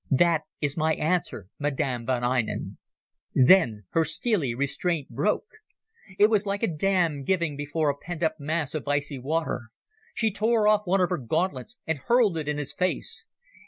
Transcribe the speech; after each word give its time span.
That 0.09 0.45
is 0.61 0.75
my 0.75 0.95
answer, 0.95 1.45
Madam 1.59 2.07
von 2.07 2.23
Einem." 2.23 2.79
Then 3.35 3.83
her 3.91 4.03
steely 4.03 4.55
restraint 4.55 5.09
broke. 5.11 5.45
It 6.17 6.27
was 6.27 6.47
like 6.47 6.63
a 6.63 6.67
dam 6.75 7.23
giving 7.23 7.55
before 7.55 7.91
a 7.91 7.95
pent 7.95 8.23
up 8.23 8.39
mass 8.39 8.73
of 8.73 8.87
icy 8.87 9.19
water. 9.19 9.69
She 10.15 10.31
tore 10.31 10.67
off 10.67 10.87
one 10.87 11.01
of 11.01 11.09
her 11.11 11.19
gauntlets 11.19 11.77
and 11.85 11.99
hurled 11.99 12.35
it 12.35 12.47
in 12.47 12.57
his 12.57 12.73
face. 12.73 13.27